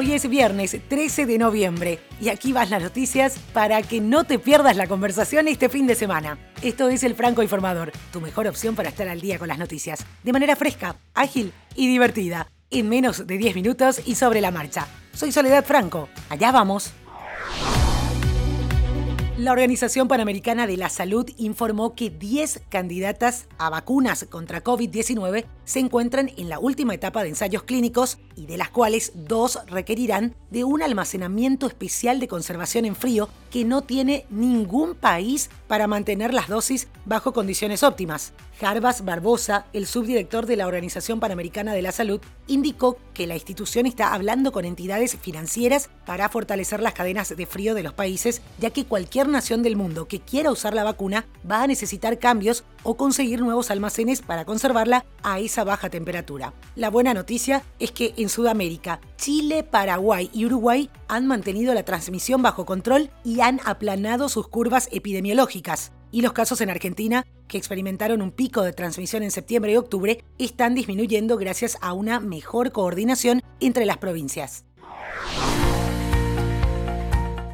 [0.00, 4.38] Hoy es viernes 13 de noviembre y aquí van las noticias para que no te
[4.38, 6.38] pierdas la conversación este fin de semana.
[6.62, 10.06] Esto es el Franco Informador, tu mejor opción para estar al día con las noticias,
[10.22, 14.86] de manera fresca, ágil y divertida, en menos de 10 minutos y sobre la marcha.
[15.14, 16.92] Soy Soledad Franco, allá vamos.
[19.36, 25.78] La Organización Panamericana de la Salud informó que 10 candidatas a vacunas contra COVID-19 se
[25.78, 30.62] encuentran en la última etapa de ensayos clínicos y de las cuales dos requerirán de
[30.62, 36.48] un almacenamiento especial de conservación en frío que no tiene ningún país para mantener las
[36.48, 38.32] dosis bajo condiciones óptimas.
[38.60, 43.86] Jarbas Barbosa, el subdirector de la Organización Panamericana de la Salud, indicó que la institución
[43.86, 48.70] está hablando con entidades financieras para fortalecer las cadenas de frío de los países, ya
[48.70, 52.96] que cualquier nación del mundo que quiera usar la vacuna va a necesitar cambios o
[52.96, 56.52] conseguir nuevos almacenes para conservarla a esa baja temperatura.
[56.74, 62.42] La buena noticia es que en Sudamérica, Chile, Paraguay y Uruguay han mantenido la transmisión
[62.42, 65.92] bajo control y han aplanado sus curvas epidemiológicas.
[66.10, 70.24] Y los casos en Argentina, que experimentaron un pico de transmisión en septiembre y octubre,
[70.38, 74.64] están disminuyendo gracias a una mejor coordinación entre las provincias.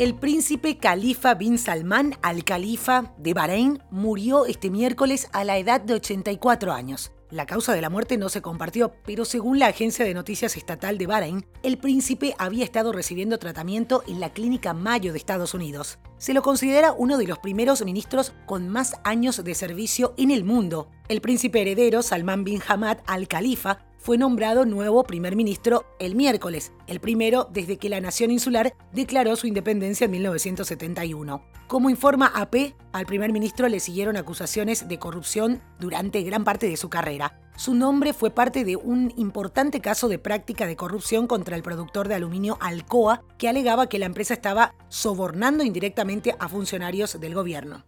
[0.00, 5.78] El príncipe Khalifa bin Salman al Khalifa de Bahrein murió este miércoles a la edad
[5.80, 7.12] de 84 años.
[7.30, 10.98] La causa de la muerte no se compartió, pero según la agencia de noticias estatal
[10.98, 16.00] de Bahrein, el príncipe había estado recibiendo tratamiento en la clínica Mayo de Estados Unidos.
[16.18, 20.42] Se lo considera uno de los primeros ministros con más años de servicio en el
[20.42, 20.90] mundo.
[21.08, 26.72] El príncipe heredero Salman bin Hamad al Khalifa fue nombrado nuevo primer ministro el miércoles,
[26.86, 31.42] el primero desde que la nación insular declaró su independencia en 1971.
[31.66, 36.78] Como informa AP, al primer ministro le siguieron acusaciones de corrupción durante gran parte de
[36.78, 37.38] su carrera.
[37.56, 42.08] Su nombre fue parte de un importante caso de práctica de corrupción contra el productor
[42.08, 47.84] de aluminio Alcoa, que alegaba que la empresa estaba sobornando indirectamente a funcionarios del gobierno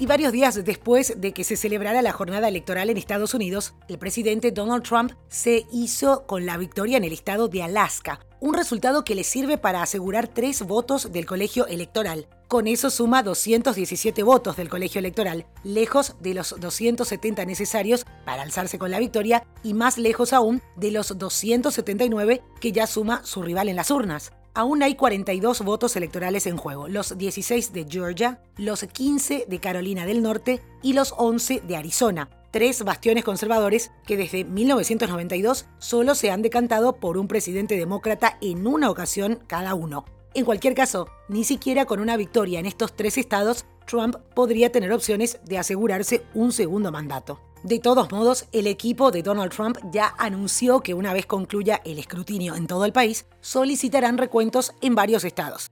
[0.00, 3.98] y varios días después de que se celebrara la jornada electoral en Estados Unidos, el
[3.98, 9.04] presidente Donald Trump se hizo con la victoria en el estado de Alaska, un resultado
[9.04, 12.26] que le sirve para asegurar tres votos del colegio electoral.
[12.48, 18.78] Con eso suma 217 votos del colegio electoral, lejos de los 270 necesarios para alzarse
[18.78, 23.68] con la victoria y más lejos aún de los 279 que ya suma su rival
[23.68, 28.84] en las urnas aún hay 42 votos electorales en juego, los 16 de Georgia, los
[28.84, 34.44] 15 de Carolina del Norte y los 11 de Arizona, tres bastiones conservadores que desde
[34.44, 40.04] 1992 solo se han decantado por un presidente demócrata en una ocasión cada uno.
[40.34, 44.92] En cualquier caso, ni siquiera con una victoria en estos tres estados, Trump podría tener
[44.92, 47.40] opciones de asegurarse un segundo mandato.
[47.62, 51.98] De todos modos, el equipo de Donald Trump ya anunció que una vez concluya el
[51.98, 55.70] escrutinio en todo el país, solicitarán recuentos en varios estados.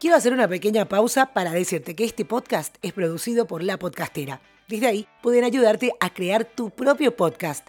[0.00, 4.40] Quiero hacer una pequeña pausa para decirte que este podcast es producido por La Podcastera.
[4.68, 7.68] Desde ahí pueden ayudarte a crear tu propio podcast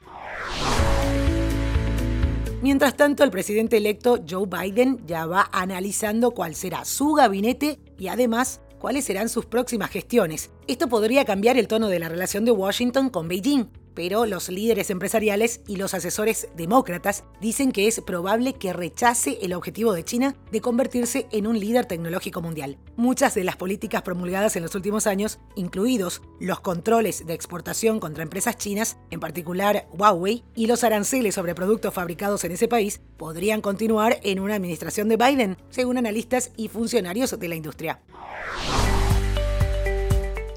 [2.61, 8.07] Mientras tanto, el presidente electo Joe Biden ya va analizando cuál será su gabinete y
[8.07, 10.51] además cuáles serán sus próximas gestiones.
[10.67, 14.89] Esto podría cambiar el tono de la relación de Washington con Beijing, pero los líderes
[14.89, 20.35] empresariales y los asesores demócratas dicen que es probable que rechace el objetivo de China
[20.51, 22.77] de convertirse en un líder tecnológico mundial.
[22.95, 28.23] Muchas de las políticas promulgadas en los últimos años, incluidos los controles de exportación contra
[28.23, 33.61] empresas chinas, en particular Huawei, y los aranceles sobre productos fabricados en ese país, podrían
[33.61, 37.99] continuar en una administración de Biden, según analistas y funcionarios de la industria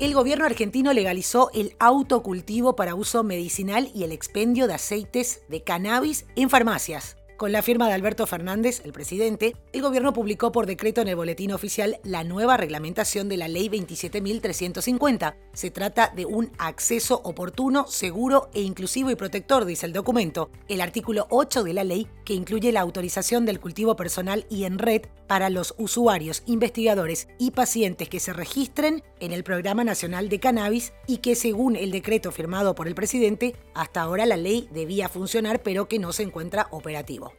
[0.01, 5.63] el gobierno argentino legalizó el autocultivo para uso medicinal y el expendio de aceites de
[5.63, 7.17] cannabis en farmacias.
[7.37, 11.17] Con la firma de Alberto Fernández, el presidente, el gobierno publicó por decreto en el
[11.17, 15.35] boletín oficial la nueva reglamentación de la Ley 27.350.
[15.53, 20.49] Se trata de un acceso oportuno, seguro e inclusivo y protector, dice el documento.
[20.69, 24.79] El artículo 8 de la ley, que incluye la autorización del cultivo personal y en
[24.79, 30.39] red para los usuarios, investigadores y pacientes que se registren en el Programa Nacional de
[30.39, 35.09] Cannabis y que según el decreto firmado por el presidente, hasta ahora la ley debía
[35.09, 37.33] funcionar pero que no se encuentra operativo.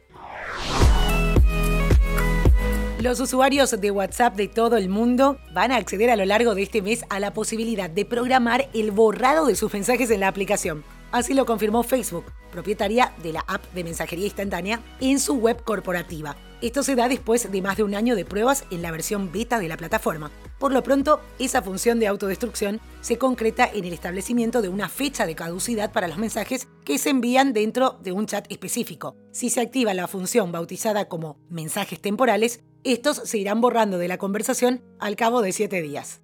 [3.00, 6.64] Los usuarios de WhatsApp de todo el mundo van a acceder a lo largo de
[6.64, 10.84] este mes a la posibilidad de programar el borrado de sus mensajes en la aplicación.
[11.16, 16.36] Así lo confirmó Facebook, propietaria de la app de mensajería instantánea, en su web corporativa.
[16.62, 19.58] Esto se da después de más de un año de pruebas en la versión beta
[19.58, 20.30] de la plataforma.
[20.60, 25.26] Por lo pronto, esa función de autodestrucción se concreta en el establecimiento de una fecha
[25.26, 29.16] de caducidad para los mensajes que se envían dentro de un chat específico.
[29.32, 34.18] Si se activa la función bautizada como mensajes temporales, estos se irán borrando de la
[34.18, 36.20] conversación al cabo de siete días.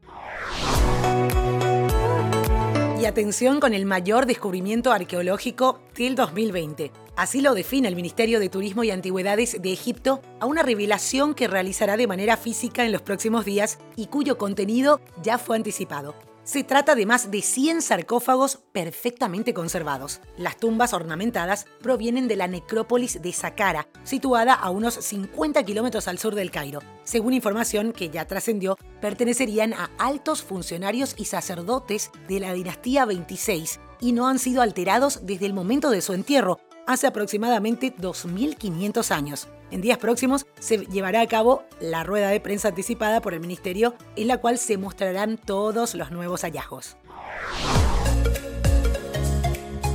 [3.01, 6.91] Y atención con el mayor descubrimiento arqueológico del 2020.
[7.15, 11.47] Así lo define el Ministerio de Turismo y Antigüedades de Egipto a una revelación que
[11.47, 16.13] realizará de manera física en los próximos días y cuyo contenido ya fue anticipado.
[16.51, 20.19] Se trata de más de 100 sarcófagos perfectamente conservados.
[20.37, 26.19] Las tumbas ornamentadas provienen de la necrópolis de Saqqara, situada a unos 50 kilómetros al
[26.19, 26.81] sur del Cairo.
[27.05, 33.79] Según información que ya trascendió, pertenecerían a altos funcionarios y sacerdotes de la dinastía 26
[34.01, 39.47] y no han sido alterados desde el momento de su entierro, hace aproximadamente 2.500 años.
[39.71, 43.95] En días próximos se llevará a cabo la rueda de prensa anticipada por el Ministerio,
[44.17, 46.97] en la cual se mostrarán todos los nuevos hallazgos.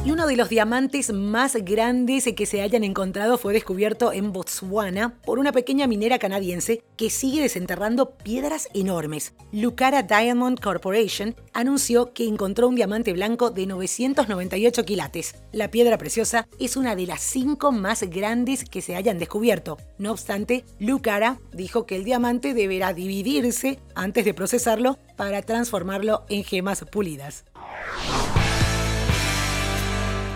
[0.07, 5.19] Y uno de los diamantes más grandes que se hayan encontrado fue descubierto en Botswana
[5.25, 9.35] por una pequeña minera canadiense que sigue desenterrando piedras enormes.
[9.51, 15.35] Lucara Diamond Corporation anunció que encontró un diamante blanco de 998 quilates.
[15.51, 19.77] La piedra preciosa es una de las cinco más grandes que se hayan descubierto.
[19.99, 26.45] No obstante, Lucara dijo que el diamante deberá dividirse antes de procesarlo para transformarlo en
[26.45, 27.45] gemas pulidas.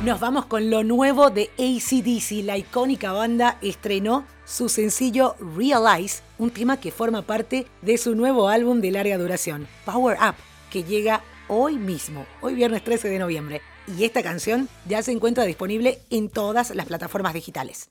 [0.04, 2.42] Nos vamos con lo nuevo de ACDC.
[2.42, 8.48] La icónica banda estrenó su sencillo Realize, un tema que forma parte de su nuevo
[8.48, 10.36] álbum de larga duración, Power Up,
[10.70, 13.60] que llega hoy mismo, hoy viernes 13 de noviembre.
[13.98, 17.90] Y esta canción ya se encuentra disponible en todas las plataformas digitales.